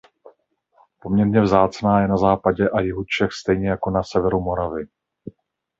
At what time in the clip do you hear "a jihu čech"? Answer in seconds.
2.69-3.31